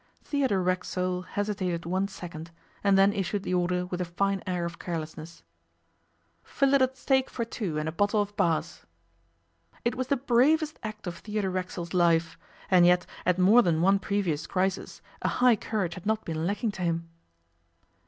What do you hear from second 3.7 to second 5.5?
with a fine air of carelessness: